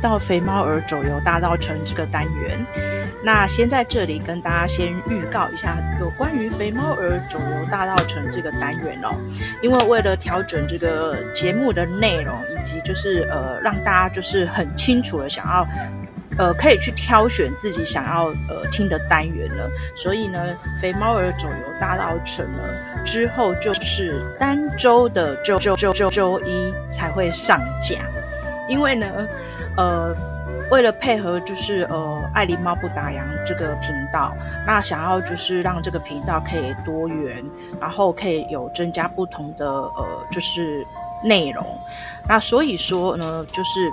[0.00, 2.64] 到肥猫儿走游大道城这个单元。
[3.20, 9.12] 那先在这里跟大家先预告一下有关于肥猫儿走游大道城这个单元哦，
[9.60, 15.66] 因为为了调整这个节目的内容，以及就是呃让大家就是很清楚的想要
[16.38, 20.40] 呃可以去挑选自己想要呃听的单元了，所以呢，
[20.80, 22.62] 肥猫儿走游大道城呢
[23.04, 27.96] 之后就是单周的周周周周周一才会上架，
[28.68, 29.06] 因为呢，
[29.78, 30.14] 呃。
[30.70, 34.34] 为了配合，就是呃，爱狸猫不打烊这个频道，
[34.66, 37.42] 那想要就是让这个频道可以多元，
[37.80, 40.86] 然后可以有增加不同的呃，就是
[41.24, 41.64] 内容。
[42.28, 43.90] 那所以说呢，就是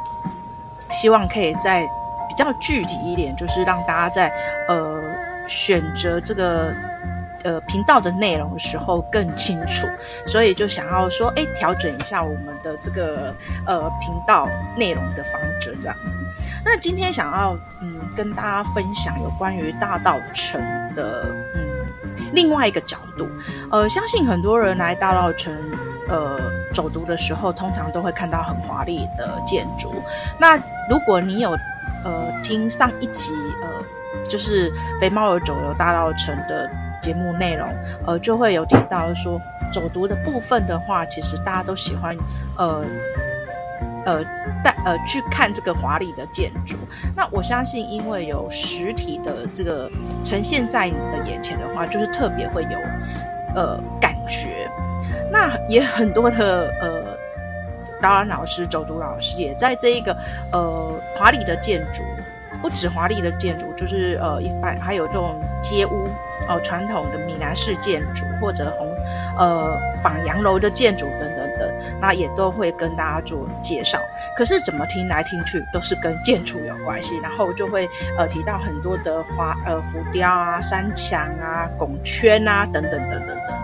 [0.92, 1.84] 希望可以再
[2.28, 4.34] 比较具体一点，就是让大家在
[4.68, 5.02] 呃
[5.48, 6.74] 选择这个。
[7.46, 9.88] 呃，频道的内容的时候更清楚，
[10.26, 13.34] 所以就想要说，哎，调整一下我们的这个
[13.68, 15.96] 呃频道内容的方针这样。
[16.66, 20.60] 那今天想要嗯跟大家分享有关于大道城
[20.96, 21.62] 的嗯
[22.34, 23.28] 另外一个角度，
[23.72, 25.54] 呃，相信很多人来大道城
[26.10, 26.40] 呃
[26.74, 29.94] 走读的时候，通常都会看到很华丽的建筑。
[30.40, 30.58] 那
[30.90, 31.52] 如果你有
[32.04, 36.68] 呃听上一集呃就是肥猫儿走游大道城的。
[37.02, 37.68] 节目内容，
[38.06, 39.40] 呃，就会有提到说，
[39.74, 42.16] 走读的部分的话，其实大家都喜欢，
[42.58, 42.84] 呃，
[44.06, 44.24] 呃，
[44.64, 46.76] 带呃去看这个华丽的建筑。
[47.16, 49.90] 那我相信，因为有实体的这个
[50.24, 52.80] 呈现在你的眼前的话，就是特别会有
[53.56, 54.70] 呃感觉。
[55.32, 57.04] 那也很多的呃
[58.02, 60.16] 导览老师、走读老师也在这一个
[60.52, 62.02] 呃华丽的建筑。
[62.62, 66.08] 不止华丽的建筑，就是呃，一般还有这种街屋
[66.48, 68.94] 哦，传统的闽南式建筑或者红
[69.38, 71.70] 呃仿洋楼的建筑等等等，
[72.00, 74.00] 那也都会跟大家做介绍。
[74.38, 83.58] 可是怎么听来听去都是跟建筑有关系，然后就会呃提到很多的花呃浮雕啊、山墙啊、拱圈啊等等等等等等。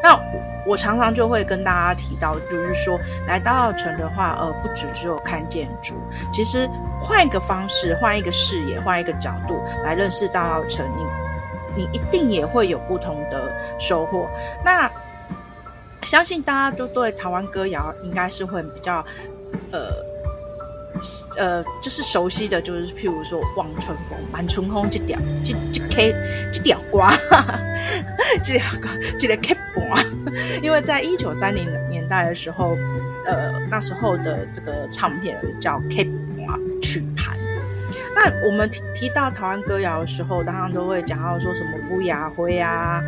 [0.00, 0.16] 那
[0.64, 2.96] 我常常就会跟大家提到，就是说
[3.26, 5.94] 来大稻埕的话，呃，不只只有看建筑，
[6.32, 6.70] 其实
[7.00, 11.04] 换一个方式，换一个视野，换一个角度来认识大稻埕，你
[11.78, 14.28] 你一定也会有不同的收获。
[14.64, 14.90] 那
[16.02, 19.04] 相信大家都对台湾歌谣应该是会比较，
[19.70, 20.04] 呃。
[21.36, 26.12] 呃，就是熟悉的就是，譬如说《望春风》《满春风》这条、这这 K、
[26.52, 27.14] 这条瓜，
[28.42, 30.04] 这条瓜，这个 K 盘。
[30.60, 32.76] 因为在一九三零年代的时候，
[33.26, 37.04] 呃，那时候的这个唱片叫 K 盘曲。
[38.20, 43.00] 那我们提提到台湾歌谣的时候，当然都会讲到说什么《乌鸦灰》啊，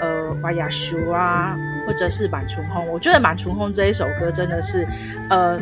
[0.00, 2.84] 呃，《花亚树》啊，或者是《满春红》。
[2.90, 4.86] 我觉得《满春红》这一首歌真的是，
[5.30, 5.58] 呃。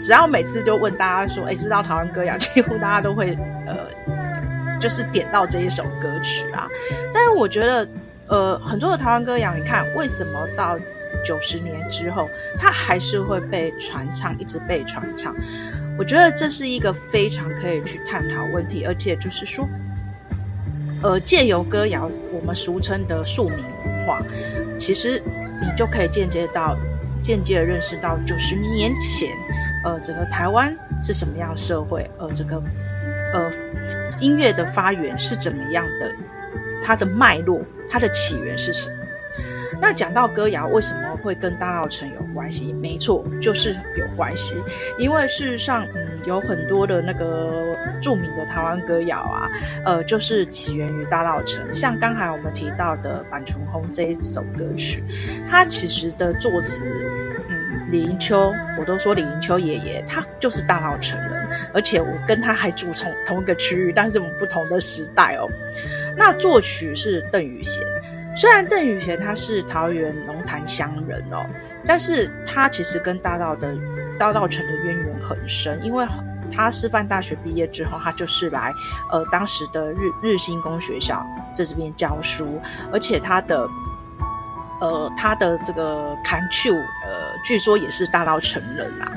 [0.00, 3.76] 只要每次就问大家说，哎，知道台湾歌谣，几乎大家都会呃，
[4.80, 6.66] 就是点到这一首歌曲啊。
[7.14, 7.88] 但是我觉得，
[8.26, 10.76] 呃，很多的台湾歌谣，你看为什么到
[11.24, 15.32] 九十年之后，它还是会被传唱，一直被传唱？
[15.98, 19.68] 我觉得这是一个非常可以去探讨问题，而且就是说，
[21.02, 24.22] 呃，借由歌谣，我们俗称的庶民文化，
[24.78, 25.20] 其实
[25.60, 26.78] 你就可以间接到，
[27.20, 29.28] 间接的认识到九十年前。
[29.84, 32.08] 呃，整个台湾是什么样的社会？
[32.18, 32.62] 呃，这个
[33.32, 33.50] 呃
[34.20, 36.12] 音乐的发源是怎么样的？
[36.82, 37.60] 它的脉络，
[37.90, 38.97] 它的起源是什么？
[39.80, 42.72] 那讲到歌谣，为什么会跟大稻埕有关系？
[42.72, 44.56] 没错，就是有关系。
[44.98, 49.48] 因为事实上，嗯，有很多的那个著名的台湾歌谣啊，
[49.84, 51.60] 呃，就是起源于大稻埕。
[51.72, 55.02] 像刚才我们提到的《满春风》这一首歌曲，
[55.48, 56.84] 它其实的作词。
[57.48, 57.56] 嗯
[57.90, 65.48] 李临秋，我都说李临秋爷爷，他就是大稻埕人，而且我跟他还住从同一个区域，但是我们不同的时代哦。
[66.14, 67.82] 那作曲是邓雨贤，
[68.38, 71.44] 虽然邓雨贤他是桃园龙潭乡人哦，
[71.84, 73.76] 但是他其实跟大稻的
[74.16, 76.06] 大稻城的渊源很深，因为
[76.52, 78.72] 他师范大学毕业之后，他就是来
[79.10, 82.60] 呃当时的日日新公学校在这边教书，
[82.92, 83.68] 而且他的。
[84.80, 89.12] 呃，他的这个牵手，呃，据说也是大稻城人呐、啊，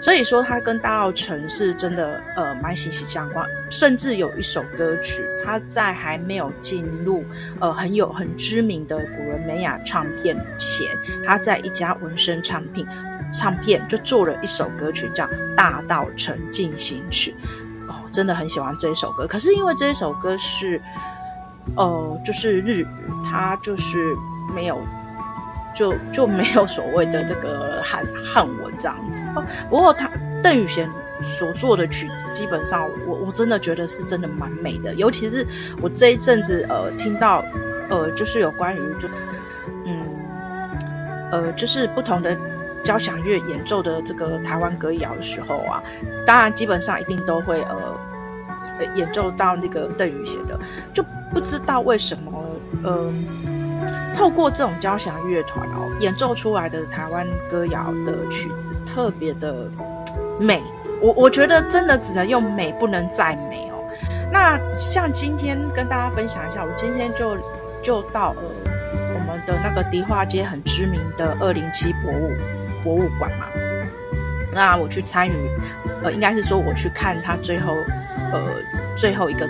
[0.00, 3.48] 所以说他跟大稻埕是真的，呃，蛮息息相关。
[3.70, 7.24] 甚至有一首歌曲，他在还没有进入，
[7.60, 10.88] 呃，很有很知名的古伦美亚唱片前，
[11.24, 12.86] 他在一家纹身唱片
[13.32, 17.34] 唱片就做了一首歌曲，叫《大道城进行曲》。
[17.90, 19.26] 哦，真的很喜欢这一首歌。
[19.26, 20.80] 可是因为这一首歌是，
[21.76, 22.86] 呃，就是日语，
[23.24, 24.14] 它就是。
[24.54, 24.78] 没有，
[25.74, 29.26] 就就没有所谓的这个汉汉文这样子。
[29.70, 30.10] 不过他
[30.42, 30.88] 邓宇贤
[31.22, 34.94] 所做的曲子，基本上我我真的觉得是真的蛮美的。
[34.94, 35.46] 尤其是
[35.80, 37.44] 我这一阵子呃听到
[37.88, 39.08] 呃就是有关于就
[39.84, 40.04] 嗯
[41.30, 42.36] 呃就是不同的
[42.82, 45.82] 交响乐演奏的这个台湾歌谣的时候啊，
[46.26, 50.58] 当然基本上一定都会呃演奏到那个邓宇贤的，
[50.92, 52.44] 就不知道为什么
[52.82, 53.12] 呃。
[54.14, 59.68] 透过这种交响乐团哦，演奏出来的台湾歌谣的曲子特别的
[60.38, 60.62] 美，
[61.00, 63.82] 我我觉得真的只能用美，不能再美哦。
[64.30, 67.36] 那像今天跟大家分享一下，我今天就
[67.82, 68.42] 就到呃
[69.14, 72.30] 我们的那个迪化街很知名的二零七博物
[72.84, 73.46] 博物馆嘛，
[74.52, 75.32] 那我去参与，
[76.02, 77.74] 呃，应该是说我去看他最后
[78.32, 78.40] 呃
[78.96, 79.48] 最后一个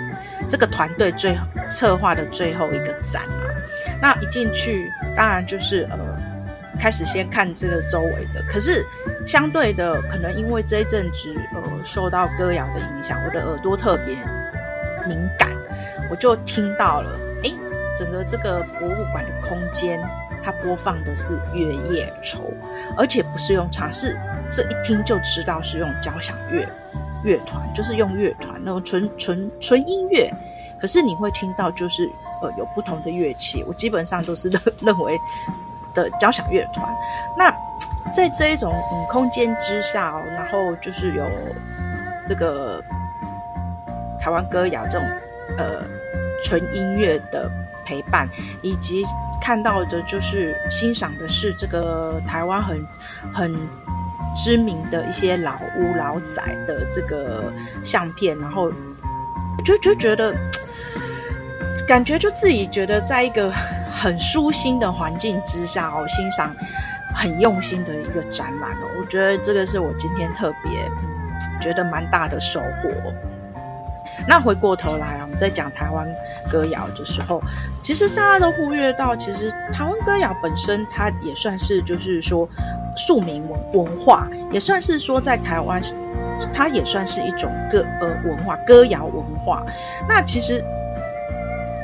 [0.49, 3.52] 这个团队最后策划的最后一个展啊。
[4.01, 5.97] 那一进去，当然就是呃，
[6.79, 8.41] 开始先看这个周围的。
[8.47, 8.85] 可是
[9.25, 14.15] 相对的，可能因为这一阵子呃受到歌谣的影响，我的耳朵特别
[15.07, 15.49] 敏感，
[16.09, 17.09] 我就听到了，
[17.43, 17.51] 哎，
[17.97, 19.99] 整个这个博物馆的空间，
[20.43, 22.39] 它播放的是《月夜愁》，
[22.97, 24.17] 而且不是用唱，是
[24.49, 26.67] 这一听就知道是用交响乐
[27.23, 30.31] 乐团，就是用乐团那种纯纯纯音乐。
[30.79, 32.09] 可是你会听到就是。
[32.51, 35.19] 有不同的乐器，我基本上都是认 认为
[35.93, 36.87] 的交响乐团。
[37.37, 37.51] 那
[38.13, 41.25] 在这一种嗯空间之下哦，然后就是有
[42.25, 42.83] 这个
[44.19, 45.07] 台湾歌谣这种
[45.57, 45.83] 呃
[46.43, 47.49] 纯音乐的
[47.85, 48.27] 陪伴，
[48.61, 49.03] 以及
[49.41, 52.85] 看到的就是欣赏的是这个台湾很
[53.33, 53.55] 很
[54.35, 57.51] 知名的一些老屋老宅的这个
[57.83, 58.71] 相片，然后
[59.65, 60.35] 就就觉得。
[61.87, 63.51] 感觉就自己觉得在一个
[63.91, 66.55] 很舒心的环境之下哦，欣赏
[67.13, 70.71] 很用心的一个展览哦，我觉得这个是我今天特别
[71.01, 73.13] 嗯觉得蛮大的收获。
[74.27, 76.07] 那回过头来啊，我们在讲台湾
[76.49, 77.41] 歌谣的时候，
[77.81, 82.47] 其实大家都忽略到，其实台湾歌谣本身它也算是就是说
[82.95, 85.81] 庶民文文化，也算是说在台湾
[86.53, 89.65] 它也算是一种歌呃文化歌谣文化。
[90.07, 90.63] 那其实。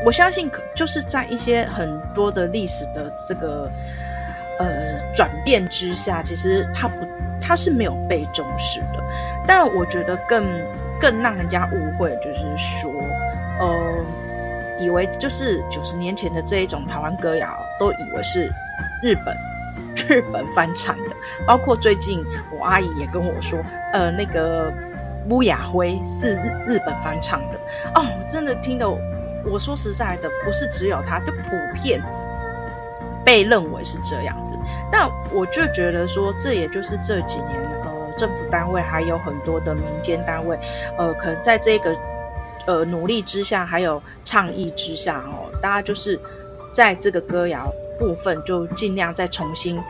[0.06, 3.70] 我相信，就是在一些很多的历史的这个
[4.58, 4.68] 呃
[5.14, 7.06] 转变之下，其实它不，
[7.40, 9.04] 它是没有被重视的。
[9.46, 10.46] 但我觉得更
[11.02, 12.92] 更让人家误会，就是说，
[13.60, 13.96] 呃，
[14.80, 18.50] 以为就是九十年前的这一种台湾歌谣，都以为是
[19.04, 19.36] 日本
[20.08, 21.16] 日本翻唱的。
[21.46, 22.24] 包括最近
[22.58, 23.60] 我阿姨也跟我说，
[23.92, 24.72] 呃，那个
[25.30, 27.58] 乌雅辉是日日本翻唱的。
[27.96, 28.88] 哦，我真的听得。
[29.50, 31.50] 我说实在的，不是只有他，就普
[31.82, 32.00] 遍
[33.26, 34.52] 被认为是这样子。
[34.92, 40.58] 但我就觉得说，这也就是这几年，呃，政府单位还有很多的民间单位，
[40.98, 41.96] 呃，可能在这个
[42.68, 46.20] 呃努力之下，还有倡议之下，哦，大家就是
[46.72, 49.82] 在这个歌谣部分，就尽量再重新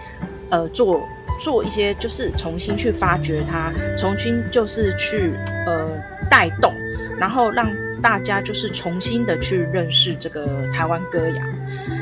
[0.50, 1.02] 呃做
[1.40, 5.34] 做一些，就是重新去发掘它，重新就是去
[5.66, 5.88] 呃
[6.30, 6.74] 带动，
[7.20, 7.70] 然后让。
[8.02, 11.44] 大家就是重新的去认识这个台湾歌谣。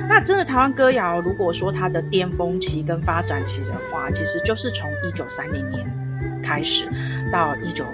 [0.10, 5.86] 那真的台湾歌谣，如果说它的巅峰期跟发展期的话，其实就是从一九三零年
[6.42, 6.86] 开始
[7.32, 7.86] 到一九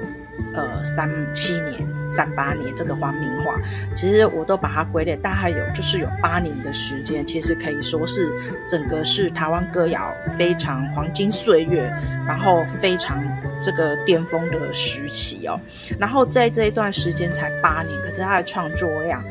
[0.53, 3.55] 呃三七年、三八年这个黄明华，
[3.95, 8.31] 其实我都把它归类，大概有就是有八年的时间，其实可以说是
[8.67, 11.83] 整个是台湾歌谣非常黄金岁月，
[12.27, 13.23] 然后非常。
[13.61, 15.57] 这个巅峰的时期哦，
[15.97, 19.23] 然后在这一段时间才八年，可是他的创作量，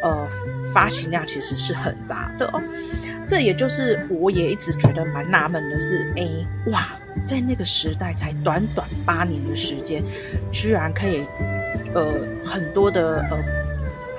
[0.00, 0.28] 呃，
[0.72, 2.62] 发行量其实是很大的哦。
[3.26, 6.24] 这也就是我也一直觉得蛮纳闷的是，哎，
[6.70, 6.86] 哇，
[7.24, 10.04] 在那个时代才短短八年的时间，
[10.52, 11.26] 居然可以，
[11.94, 12.14] 呃，
[12.44, 13.38] 很多的呃。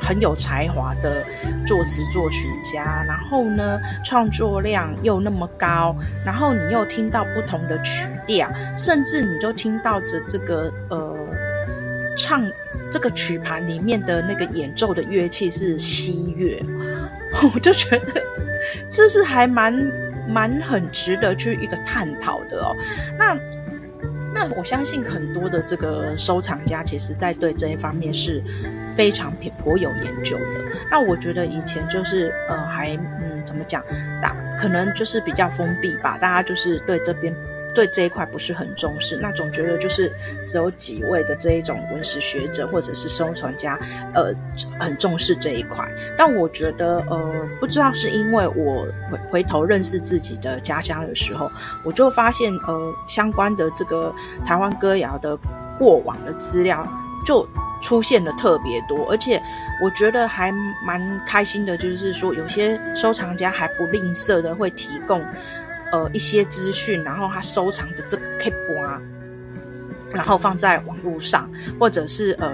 [0.02, 1.24] 很有才华的
[1.68, 5.94] 作词作曲家，然后呢，创作量又那么高，
[6.26, 11.18] 然后你又听到不同的曲调，甚至你就听到着这个呃
[12.18, 12.50] 唱
[12.90, 16.64] 这个曲盘里面的那个演奏的乐器是西乐，
[17.54, 18.24] 我就觉得
[18.90, 19.74] 这是还蛮
[20.30, 22.74] 蛮很值得去一个探讨的哦。
[23.18, 23.38] 那。
[24.40, 28.42] 那我相信很多的这个收藏家，其实在对这一方面是
[28.96, 30.64] 非常颇有研究的。
[30.90, 33.84] 那我觉得以前就是呃，还嗯，怎么讲，
[34.22, 37.36] 大可能就是比较封闭吧，大家就是对这边。
[37.76, 40.12] 对这一块不是很重视，那总觉得就是
[40.48, 43.80] 只有几位的这一种文史学者或者是收藏家，
[44.14, 44.34] 呃，
[44.80, 45.88] 很重视这一块。
[46.18, 51.52] 但我觉得，呃，不知道是因为我回回头认识自己的家乡的时候，
[51.84, 54.14] 我就发现，呃，相关的这个
[54.46, 55.38] 台湾歌谣的
[55.78, 56.86] 过往的资料
[57.26, 57.48] 就
[57.82, 59.42] 出现的特别多，而且
[59.82, 60.52] 我觉得还
[60.86, 65.24] 蛮开心的，就是说有些收藏家还不吝啬的会提供
[65.92, 69.02] 呃一些资讯，然后他收藏的这个 Cape 啊，
[70.12, 72.54] 然后放在网络上，或者是呃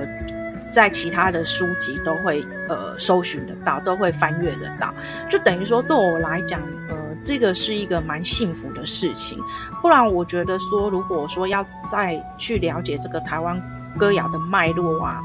[0.71, 4.93] 在其他的书籍都会呃搜寻得到，都会翻阅得到，
[5.29, 9.39] 就等于说对我来讲，呃这个是一个蛮幸福的事情。
[9.81, 13.61] 不然我觉得说，如果说要再去了解这个台湾。
[13.97, 15.21] 歌谣的脉络啊，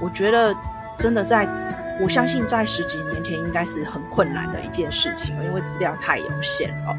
[0.00, 0.56] 我觉得
[0.96, 1.46] 真的在，
[2.00, 6.96] 我相信在十几年前应该是很困难的一件事情，因为资料太有限了。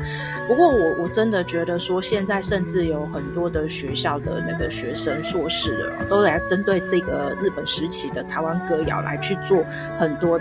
[0.48, 9.63] 不过我我真的觉得说，现在甚至有很多的学校的那个学生硕士了，都来针对这个日本时期的台湾歌谣来去做
[10.00, 10.39] 很多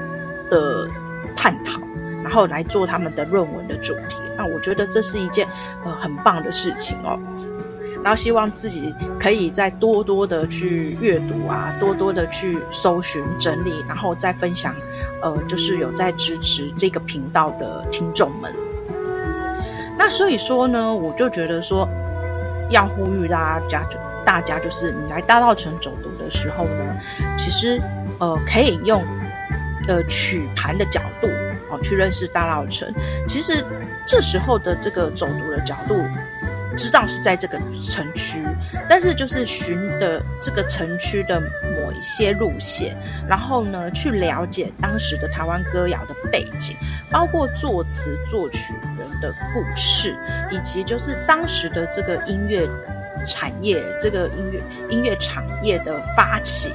[0.49, 0.89] 的
[1.37, 1.81] 探讨，
[2.23, 4.21] 然后来做他们的论文的主题。
[4.37, 5.47] 那我觉得这是一件
[5.85, 7.19] 呃很棒的事情哦。
[8.07, 14.73] 然后希望自己可以再多多的去阅读啊，多多的去搜寻整理，然后再分享。
[15.23, 18.55] 呃，就是有在支持这个频道的听众们。
[19.99, 21.89] 那所以说呢，我就觉得说，
[22.71, 26.97] 要呼吁大家，就大家就是你来大稻城走读的时候呢，
[27.37, 27.83] 其实
[28.21, 29.05] 呃可以用
[29.89, 31.27] 呃曲盘的角度
[31.73, 32.89] 哦去认识大稻城。
[33.27, 33.65] 其实
[34.07, 36.01] 这时候的这个走读的角度。
[36.77, 38.45] 知道是在这个城区，
[38.89, 46.77] 但是就是循的这个城区的某一些路线，然后呢，去了解当时的台湾歌谣的背景，
[47.11, 50.17] 包括作词作曲人的故事，
[50.51, 52.69] 以及就是当时的这个音乐
[53.27, 56.75] 产业，这个音乐音乐产业的发起，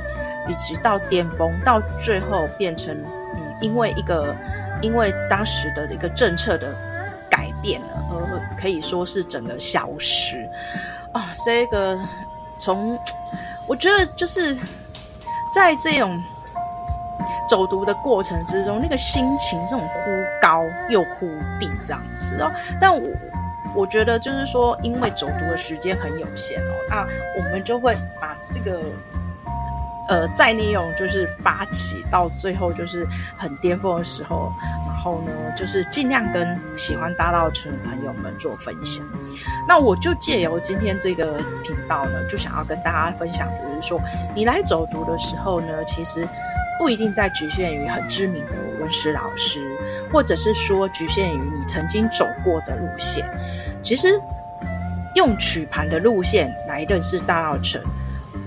[0.49, 2.97] 以及到巅峰，到最后变成
[3.35, 4.35] 嗯，因为一个
[4.81, 6.75] 因为当时的一个政策的
[7.29, 7.47] 改。
[7.63, 7.79] 变，
[8.59, 10.49] 可以说是整个消失
[11.13, 11.33] 啊！
[11.45, 11.97] 这个
[12.61, 12.97] 从
[13.67, 14.55] 我觉得就是
[15.53, 16.17] 在这种
[17.49, 21.27] 走读的过程之中，那个心情这种忽高又忽
[21.59, 22.51] 低这样子哦。
[22.79, 23.09] 但我
[23.75, 28.81] 我觉得就是说，因为走读的时间很有限哦，那我们就会把这个
[30.11, 34.51] 呃再利用，就是发起到最后就是很巅峰的时候。
[34.85, 39.03] 然后呢，就是尽量跟喜欢大稻埕的朋友们做分享。
[39.67, 43.99] 那我就借由今天这个频道呢，就想要跟大家分享，就是说，
[44.35, 46.27] 你来走读的时候呢，其实
[46.77, 49.75] 不一定在局限于很知名的文史老师，
[50.11, 53.25] 或者是说局限于你曾经走过的路线。
[53.81, 54.21] 其实
[55.15, 57.81] 用曲盘的路线来认识大稻城，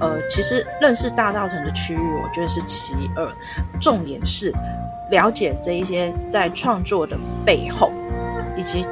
[0.01, 3.29] 呃，其实认识大道城的区域，我觉得是其二，
[3.81, 4.53] 重点是。
[5.11, 7.93] 了解这一些在创作的背后，
[8.57, 8.87] 以及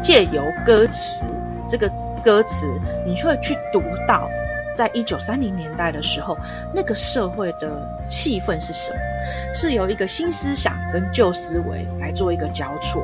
[0.00, 1.24] 借由歌词
[1.68, 1.90] 这个
[2.24, 2.68] 歌词，
[3.04, 4.30] 你就会去读到，
[4.74, 6.38] 在一九三零年代的时候，
[6.72, 7.68] 那个社会的
[8.08, 8.98] 气氛是什么？
[9.52, 13.02] 是由一个新思想跟旧思维来做一个交错，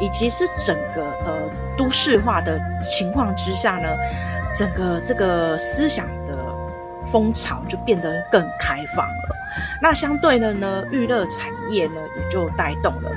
[0.00, 3.88] 以及是整个呃都市化的情况之下呢，
[4.58, 6.06] 整个这个思想
[7.12, 9.36] 风潮就变得更开放了。
[9.82, 13.10] 那相对的呢，娱乐产业呢也就带动了。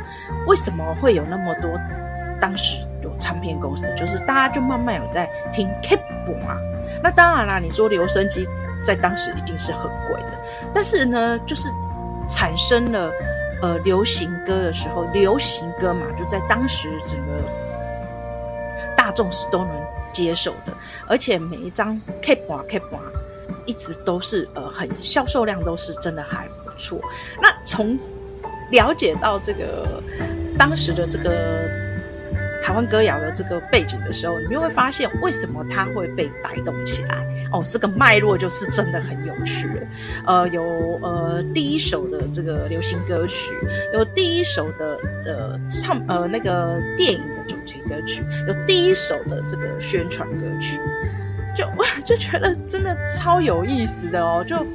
[0.46, 1.80] 为什么会有那么多？
[2.42, 6.58] 当时有唱片公司，就是大家就慢慢有在听 K-pop 啊。
[7.02, 8.46] 那当然啦，你说留声机
[8.84, 10.34] 在当时一定是很贵的，
[10.74, 11.70] 但是呢，就是
[12.28, 13.10] 产生了
[13.62, 17.42] 呃流行歌的时候，流行歌嘛，就在当时整个
[18.98, 19.72] 大众是都能
[20.12, 20.74] 接受的，
[21.08, 23.00] 而且每一张 K-pop K-pop
[23.66, 27.00] 一直都是呃很销售量都是真的还不错。
[27.42, 27.98] 那从
[28.72, 30.02] 了解到这个
[30.58, 31.68] 当时的这个
[32.64, 37.64] 台湾歌谣的这个背景的时候，你就会发现为什么它会被带动起来哦。
[37.68, 39.70] 这个脉络就是真的很有趣。
[40.26, 40.64] 呃，有
[41.04, 43.54] 呃第一首的这个流行歌曲，
[43.94, 50.80] 有第一首的呃唱呃那个电影的主题歌曲，有第一首的这个宣传歌曲。
[51.56, 54.66] 就哇，就觉得真的超有意思的哦，就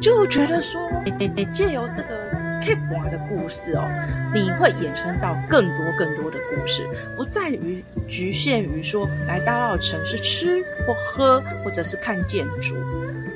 [0.00, 2.30] 就觉得说，你你你借由这个
[2.62, 3.88] K-pop 的故事哦，
[4.32, 6.82] 你会衍生到更多更多的故事，
[7.16, 12.74] 不在于局限于说来大澳城是吃或喝或者是看建筑，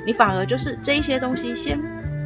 [0.05, 1.79] 你反而就是这一些东西先，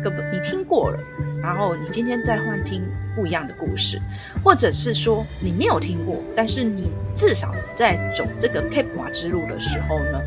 [0.04, 1.00] 根本你听过了。
[1.42, 2.84] 然后你今天再换听
[3.16, 4.00] 不一样的故事，
[4.44, 10.22] 或者是说你没有听过，但是你至少在走这个 K-pop 之路的时候呢，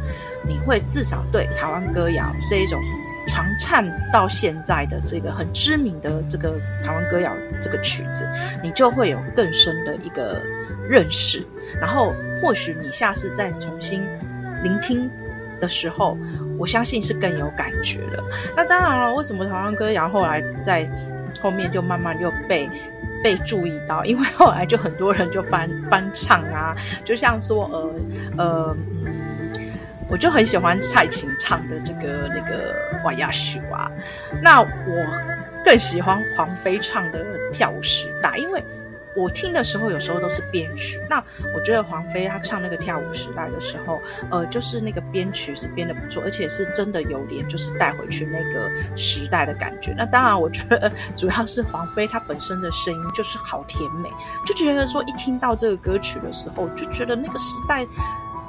[0.46, 2.78] 你会至少对台湾歌谣这一种
[3.26, 8.28] 传唱到现在的这个很知名的这个台湾歌谣这个曲子，
[8.62, 10.42] 你就会有更深的一个
[10.86, 11.42] 认识。
[11.80, 14.02] 然后或许你下次再重新
[14.62, 15.10] 聆听
[15.60, 16.18] 的时候，
[16.58, 18.22] 我相信是更有感觉的。
[18.56, 20.88] 那当然了，为什么台湾歌谣后来在
[21.40, 22.68] 后面就慢慢就被
[23.22, 24.04] 被注意到？
[24.04, 28.76] 因为后来就很多人就翻翻唱啊，就像说呃呃，
[30.08, 33.90] 我就很喜欢蔡琴唱的这个那个《我呀许啊》，
[34.42, 34.66] 那我
[35.64, 38.62] 更喜欢黄妃唱的《跳舞时代》，因为。
[39.16, 41.00] 我听的时候，有时候都是编曲。
[41.08, 41.22] 那
[41.54, 43.98] 我觉得黄妃她唱那个跳舞时代的时候，
[44.30, 49.94] 呃，就是那个编曲是编得不错，而且是真的有点就是带回去那个时代的感觉。
[49.96, 54.08] 那当然，我觉得 主要是黄妃她本身的声音就是好甜美，
[54.44, 57.84] 就觉得说一听到这个歌曲的时候，就觉得那个时代，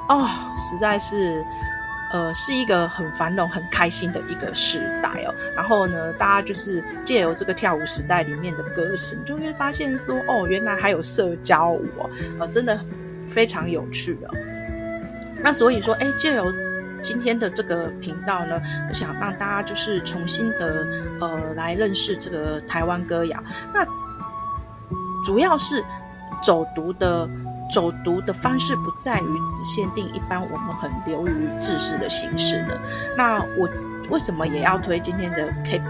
[0.08, 1.42] 哦，实在是。
[2.10, 5.34] 呃，是一个很繁荣、很开心的一个时代哦。
[5.54, 12.10] 然后呢，大家就是借由这个跳舞时代里面的歌声，就会发现说，哦，原来还有社交舞哦，
[12.40, 12.80] 呃，真的
[13.28, 14.34] 非常有趣哦。
[15.42, 16.52] 那所以说，哎，借由
[17.02, 20.86] 今天的这个频道呢，我想让大家就是重新的
[21.20, 23.42] 呃来认识这个台湾歌谣。
[23.74, 23.84] 那
[25.24, 25.84] 主要是
[26.42, 27.28] 走读的。
[27.70, 32.74] 走读的方式不在于只限定一般我们很流于制式的形式呢。
[33.16, 33.68] 那我
[34.08, 35.80] 为什么也要推今天的 K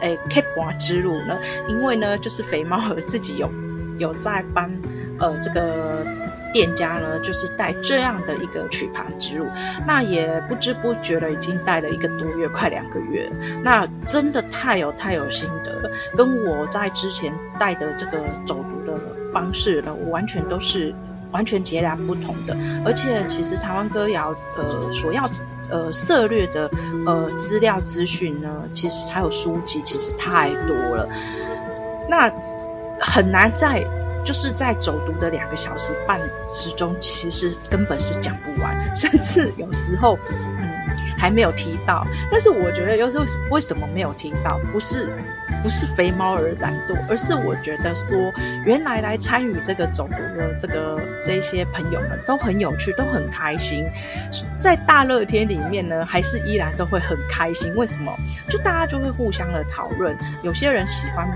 [0.00, 1.38] 诶 K 博之路呢？
[1.68, 3.50] 因为呢，就是肥猫儿自己有
[3.98, 4.70] 有在帮
[5.18, 6.04] 呃这个
[6.52, 9.46] 店家呢，就是带这样的一个曲盘之路。
[9.86, 13.30] 那也不知不觉的已经带了一个多月，快两个月。
[13.62, 18.98] 那真的太有太有心得了，跟我在之前带的这个走读的
[19.32, 20.94] 方式呢，我完全都是。
[21.30, 25.28] 完全截然不同的，而且其实台湾歌谣呃所要
[25.70, 26.70] 呃涉略的
[27.06, 31.08] 呃资料资讯呢，其实还有书籍，其实太多了，
[32.08, 32.32] 那
[33.00, 33.84] 很难在
[34.24, 36.18] 就是在走读的两个小时半
[36.52, 40.18] 之中，其实根本是讲不完，甚至有时候
[40.57, 40.57] 嗯
[41.18, 42.06] 还没有提到。
[42.30, 45.10] 但是我觉得有时候为什么没有提到，不是。
[45.60, 48.32] 不是肥猫而懒惰，而是我觉得说，
[48.64, 53.84] 原来来参与这个走读的这个这些朋友们都很有趣，都很开心。
[54.56, 57.74] 在大热天里面呢，还是依然都会很开心。
[57.74, 58.16] 为什么？
[58.48, 60.16] 就大家就会互相的讨论。
[60.42, 61.26] 有些人喜欢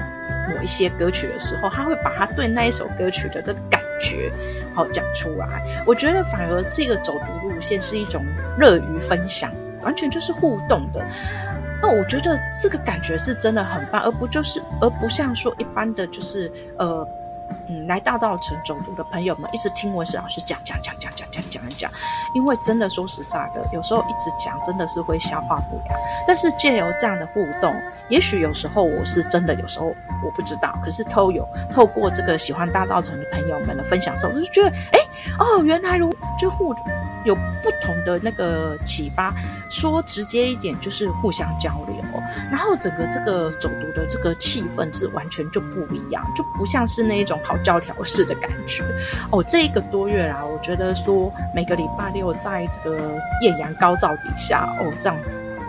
[0.49, 4.31] 某一些歌曲的时候，他会把他对那一首歌曲的这个感觉
[4.73, 5.83] 好讲出来。
[5.85, 8.25] 我觉得反而这个走读路线是一种
[8.57, 9.51] 乐于分享，
[9.83, 11.05] 完全就是互动的。
[11.81, 17.05] 那我觉得这个感觉是真的很棒，而不就是而不像说一般的就是呃
[17.69, 21.91] 嗯来大道城走读的朋友们一直听文史老师讲讲讲讲讲讲讲讲，
[22.37, 25.99] 因为真的说实在的，有时候一直讲真的是会消化不良。
[26.25, 27.75] 但是借由这样的互动，
[28.09, 29.87] 也许有时候我是真的，有时候
[30.25, 35.01] 我不知道，可是透有透过这个喜欢大道城的朋友们的分享的时候，我就觉得哎
[35.41, 36.73] 哦原来如就互。
[37.25, 39.35] 有不同的那个启发，
[39.69, 41.97] 说直接一点就是互相交流，
[42.51, 48.85] 然后整个这个走读的这个气氛是完全就不一样，就不像是那一种好教条式的感觉
[49.31, 49.43] 哦。
[49.43, 55.17] 这一个多月啦，我觉得说每个礼拜六在这个艳阳高照底下哦，这样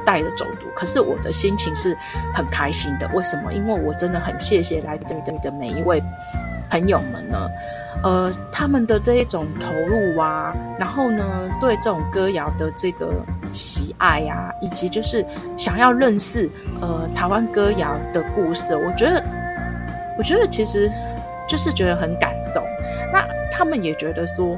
[0.06, 1.98] 带着走读，可是我的心情是
[2.34, 3.08] 很开心的。
[3.14, 3.54] 为什么？
[3.54, 6.02] 因为我真的很谢谢来对对的每一位
[6.74, 7.48] 朋友们呢。
[8.02, 11.24] 呃，他们的这一种投入啊，然后呢，
[11.62, 13.14] 对这种歌谣的这个
[13.54, 15.24] 喜爱呀、啊，以及就是
[15.56, 16.50] 想要认识
[16.82, 19.24] 呃台湾歌谣的故事，我觉得，
[20.18, 20.92] 我觉得其实
[21.48, 22.62] 就是觉得很感动。
[23.14, 24.58] 那他们也觉得说，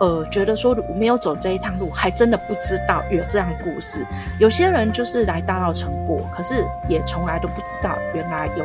[0.00, 4.06] 呃，觉得说没有走这一趟路，还真的不知道有这样故事。
[4.38, 8.64] 有些人就是来大闹成果，可是也从来都不知道原来有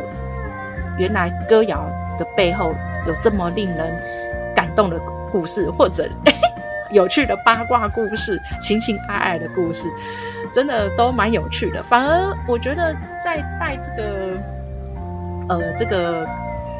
[0.97, 2.73] 原来歌谣的背后。
[3.05, 4.99] 有这么令人感动的
[5.31, 6.09] 故事，或者
[6.91, 9.87] 有趣的八卦故事、情情爱爱的故事，
[10.53, 11.81] 真的都蛮有趣的。
[11.81, 14.37] 反而我觉得在带这个
[15.47, 16.27] 呃这个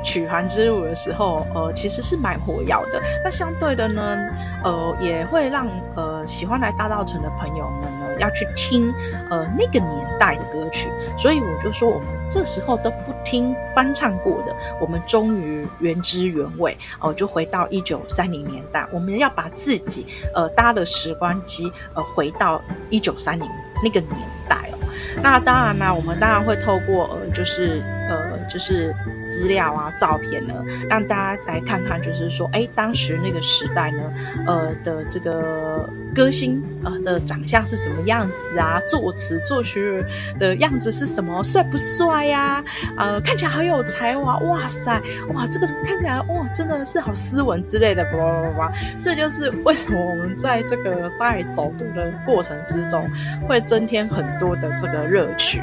[0.04, 3.02] 曲环之路的时候，呃其实是蛮活跃的。
[3.24, 4.18] 那相对的呢，
[4.66, 8.94] 呃也会让呃喜欢来大稻埕的朋友们呢要去听
[9.30, 10.90] 呃那个年代的歌曲。
[11.18, 12.08] 所以我就说我们。
[12.30, 18.86] 这时候都不听翻唱过的，我们终于原汁原味哦，就回到一九三零年代。
[18.92, 23.48] 我们要把自己呃搭的时光机呃回到一九三零
[23.82, 24.78] 那个年代哦。
[25.24, 28.94] 那当然呢，我们当然会透过呃就是呃就是
[29.26, 30.54] 资料啊照片呢，
[30.90, 34.14] 让大家来看看，就是说哎当时那个时代呢
[34.46, 40.04] 呃的这个歌星呃的长相是什么样子啊，作词作曲
[40.40, 42.64] 的样子是什么，帅不帅呀？
[42.98, 45.00] 呃，看起来好有才华，哇塞，
[45.32, 53.08] 哇，这个看起来哇，真的是好斯文之类的，叭叭叭叭，这就是为什么我们在这个带走读的过程之中，
[53.48, 55.62] 会增添很多的这个乐趣。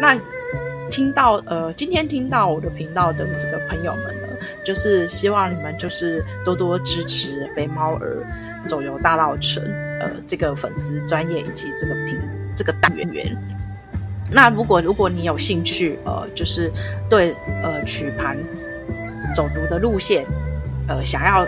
[0.00, 0.18] 那
[0.90, 4.28] 听到呃，今天听到我的频道的这个朋友们呢，
[4.64, 8.24] 就是希望你们就是多多支持肥猫儿
[8.66, 9.62] 走游大道城
[10.00, 12.18] 呃这个粉丝专业以及这个品
[12.56, 13.36] 这个单元。
[14.30, 16.70] 那如果如果你有兴趣呃，就是
[17.08, 18.36] 对呃曲盘
[19.34, 20.26] 走读的路线
[20.88, 21.44] 呃想要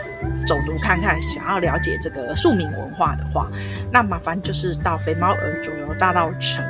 [0.46, 3.50] 走读看看，想要了解这个庶民文化的话，
[3.92, 6.64] 那麻烦就是到肥猫儿走游大道城。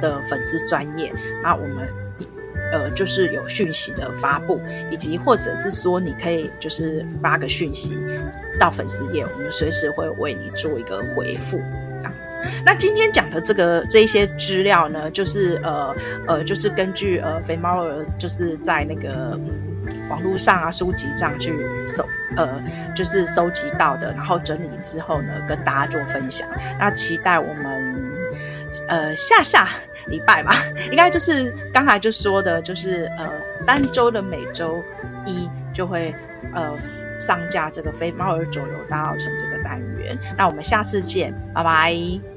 [0.00, 1.12] 的粉丝专业，
[1.44, 1.88] 那我们
[2.72, 7.96] 呃就是有讯息的发布，以及或者是说你可以就是发个讯息
[8.58, 11.58] 到粉丝页，我们随时会为你做一个回复，
[12.00, 12.34] 这样子。
[12.64, 15.94] 那今天讲的这个这一些资料呢，就是呃
[16.26, 19.38] 呃就是根据呃肥猫儿就是在那个、
[20.08, 21.54] 网络上啊书籍上去
[21.86, 22.04] 搜
[22.36, 22.60] 呃
[22.96, 26.48] 就是收集到的，然后整理之后呢跟大家做分享。
[26.78, 27.91] 那期待我们
[28.88, 29.68] 呃下下。
[30.06, 30.52] 礼拜嘛，
[30.90, 33.30] 应该就是刚才就说的，就是呃，
[33.64, 34.82] 单周的每周
[35.24, 36.12] 一就会
[36.52, 36.76] 呃
[37.20, 40.18] 上架这个非猫儿走游大奥城这个单元。
[40.36, 42.31] 那我们下次见，拜拜。